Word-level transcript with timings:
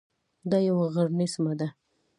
دا 0.49 0.57
یوه 0.67 0.85
غرنۍ 0.93 1.27
سیمه 1.33 1.53
ده. 1.59 1.67